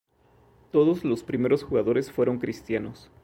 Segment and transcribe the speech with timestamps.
[0.71, 3.11] Todos los primeros jugadores fueron Cristianos.